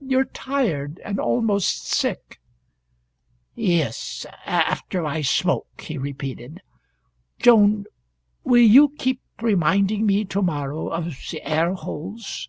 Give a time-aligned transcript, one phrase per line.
[0.00, 2.40] You're tired and almost sick."
[3.54, 6.62] "Yes after I smoke," he repeated.
[7.38, 7.84] "Joan,
[8.42, 12.48] will you keep reminding me to morrow of the air holes?